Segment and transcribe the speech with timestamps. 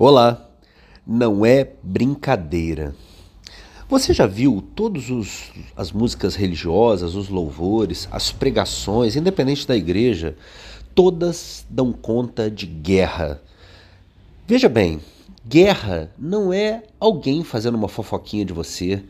[0.00, 0.48] Olá,
[1.04, 2.94] não é brincadeira.
[3.88, 5.10] Você já viu todas
[5.74, 10.36] as músicas religiosas, os louvores, as pregações, independente da igreja,
[10.94, 13.42] todas dão conta de guerra.
[14.46, 15.00] Veja bem,
[15.44, 19.02] guerra não é alguém fazendo uma fofoquinha de você,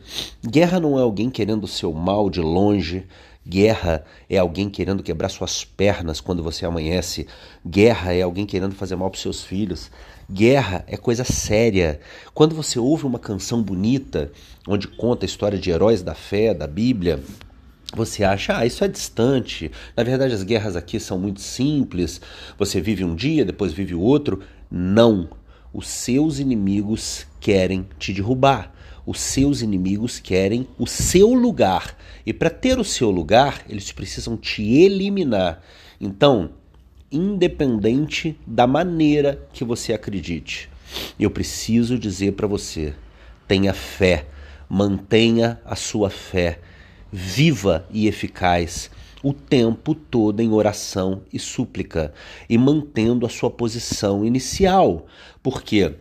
[0.43, 3.05] guerra não é alguém querendo o seu mal de longe,
[3.49, 7.25] Guerra é alguém querendo quebrar suas pernas quando você amanhece.
[7.67, 9.89] Guerra é alguém querendo fazer mal para seus filhos.
[10.31, 11.99] Guerra é coisa séria.
[12.31, 14.31] Quando você ouve uma canção bonita,
[14.67, 17.23] onde conta a história de heróis da fé, da Bíblia,
[17.95, 19.71] você acha, ah, isso é distante.
[19.97, 22.21] Na verdade, as guerras aqui são muito simples.
[22.55, 24.41] Você vive um dia, depois vive o outro.
[24.69, 25.27] Não.
[25.73, 28.71] Os seus inimigos querem te derrubar
[29.09, 31.97] os seus inimigos querem o seu lugar.
[32.23, 35.63] E para ter o seu lugar, eles precisam te eliminar.
[35.99, 36.51] Então,
[37.11, 40.69] independente da maneira que você acredite,
[41.19, 42.93] eu preciso dizer para você:
[43.47, 44.27] tenha fé,
[44.69, 46.59] mantenha a sua fé
[47.11, 48.91] viva e eficaz
[49.23, 52.13] o tempo todo em oração e súplica
[52.47, 55.07] e mantendo a sua posição inicial.
[55.41, 55.95] Porque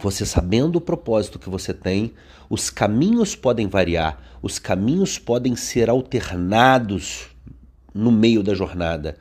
[0.00, 2.12] você sabendo o propósito que você tem,
[2.48, 7.26] os caminhos podem variar, os caminhos podem ser alternados
[7.94, 9.16] no meio da jornada.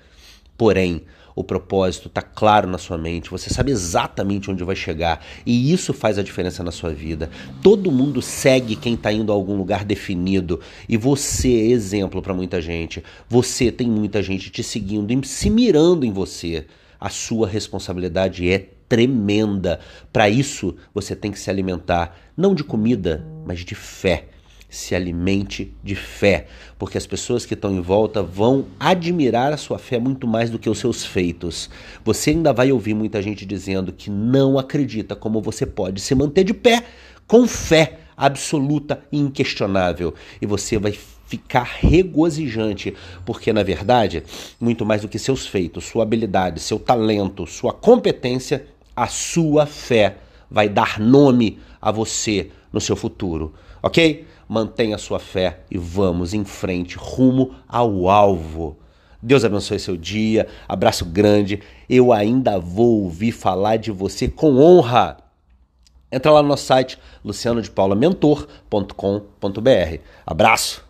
[0.58, 1.03] Porém,
[1.36, 5.94] o propósito está claro na sua mente, você sabe exatamente onde vai chegar e isso
[5.94, 7.30] faz a diferença na sua vida.
[7.64, 12.33] Todo mundo segue quem está indo a algum lugar definido e você é exemplo para
[12.33, 13.03] muita gente.
[13.30, 16.66] Você tem muita gente te seguindo e se mirando em você.
[17.02, 19.80] A sua responsabilidade é tremenda.
[20.13, 24.25] Para isso, você tem que se alimentar não de comida, mas de fé.
[24.69, 26.45] Se alimente de fé,
[26.77, 30.59] porque as pessoas que estão em volta vão admirar a sua fé muito mais do
[30.59, 31.69] que os seus feitos.
[32.05, 36.43] Você ainda vai ouvir muita gente dizendo que não acredita como você pode se manter
[36.43, 36.86] de pé
[37.27, 40.13] com fé absoluta e inquestionável.
[40.39, 40.93] E você vai
[41.31, 42.93] ficar regozijante,
[43.25, 44.21] porque na verdade,
[44.59, 50.17] muito mais do que seus feitos, sua habilidade, seu talento, sua competência, a sua fé
[50.49, 54.27] vai dar nome a você no seu futuro, ok?
[54.45, 58.77] Mantenha sua fé e vamos em frente, rumo ao alvo.
[59.21, 61.61] Deus abençoe seu dia, abraço grande.
[61.87, 65.15] Eu ainda vou ouvir falar de você com honra.
[66.11, 69.99] Entra lá no nosso site lucianodepaulomentor.com.br.
[70.25, 70.83] Abraço!